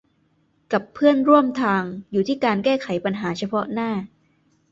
[0.71, 2.73] กับเพื่อนร่วมทางอยู่ที่การแก้
[3.05, 3.91] ปัญหาเฉพาะหน้า